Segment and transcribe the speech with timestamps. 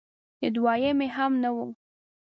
[0.41, 1.57] د دویمې هم نه و